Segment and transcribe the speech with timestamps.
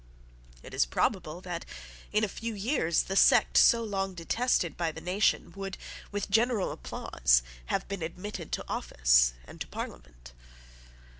[0.63, 1.63] It is probable that,
[2.11, 5.77] in a few years, the sect so long detested by the nation would,
[6.11, 10.33] with general applause, have been admitted to office and to Parliament.